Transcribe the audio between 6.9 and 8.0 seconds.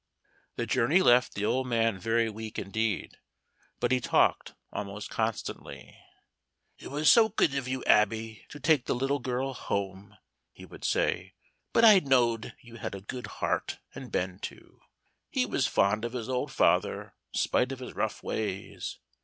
so good of you,